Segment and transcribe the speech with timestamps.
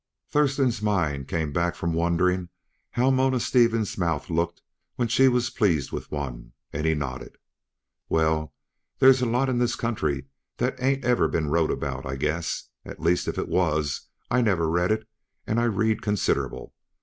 [0.27, 2.49] Thurston's mind came back from wondering
[2.93, 4.63] how Mona Stevens' mouth looked
[4.95, 7.37] when she was pleased with one, and he nodded.
[8.09, 8.51] "Well,
[8.97, 10.25] there's a lot in this country
[10.57, 14.67] that ain't ever been wrote about, I guess; at least if it was I never
[14.71, 15.07] read it,
[15.45, 16.73] and I read considerable.